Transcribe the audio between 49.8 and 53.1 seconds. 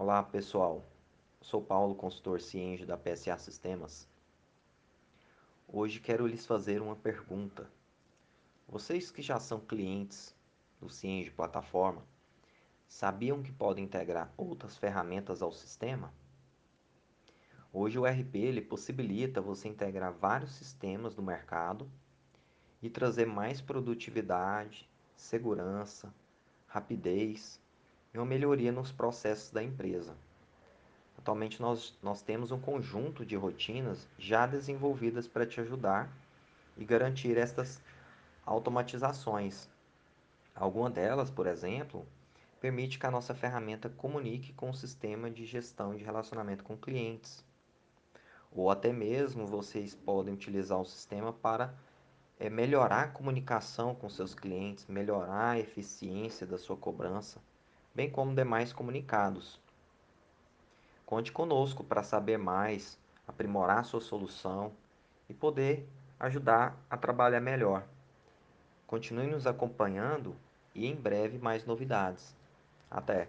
podem utilizar o sistema para é, melhorar a